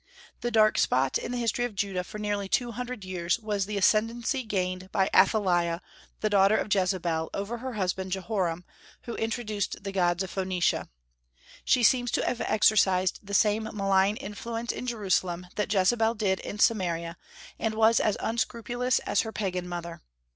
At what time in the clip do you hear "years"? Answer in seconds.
3.05-3.37